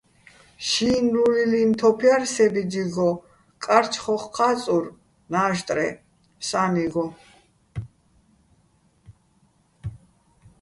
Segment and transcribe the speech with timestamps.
[0.67, 3.09] შინლულილიჼ თოფ ჲარ სე ბიძიგო,
[3.63, 4.85] კარჩხოხ ჴა́წურ
[5.31, 5.87] ნაჟტრე
[6.47, 7.05] სა́ნიგო.